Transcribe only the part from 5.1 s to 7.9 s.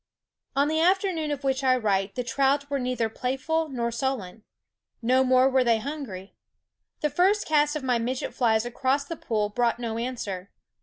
more were they hungry. The first cast of